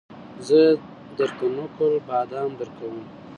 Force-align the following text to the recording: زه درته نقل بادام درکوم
زه 0.47 0.59
درته 1.17 1.45
نقل 1.57 1.93
بادام 2.07 2.51
درکوم 2.59 2.97